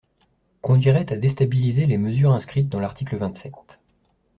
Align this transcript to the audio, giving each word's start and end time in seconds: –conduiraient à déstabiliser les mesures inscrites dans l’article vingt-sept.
–conduiraient 0.63 1.13
à 1.13 1.17
déstabiliser 1.17 1.85
les 1.85 1.99
mesures 1.99 2.33
inscrites 2.33 2.69
dans 2.69 2.79
l’article 2.79 3.17
vingt-sept. 3.17 3.79